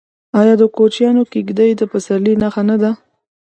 آیا 0.39 0.53
د 0.61 0.63
کوچیانو 0.75 1.23
کډې 1.31 1.69
د 1.79 1.81
پسرلي 1.91 2.33
نښه 2.41 2.63
نه 2.69 2.75
ده؟ 2.81 2.91